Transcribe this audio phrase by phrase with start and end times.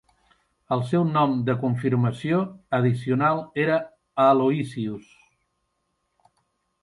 [0.75, 2.39] El seu nom de confirmació
[2.79, 3.77] addicional era
[4.23, 5.11] Aloysius.